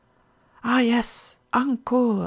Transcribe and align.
"Ah, 0.63 0.79
yes! 0.79 1.35
Encore! 1.53 2.19